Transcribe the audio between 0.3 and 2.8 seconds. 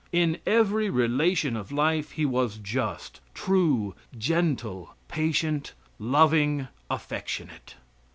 every relation of life he was